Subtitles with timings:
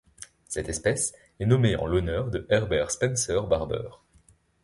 [0.47, 3.87] Cette espèce est nommée en l'honneur de Herbert Spencer Barber.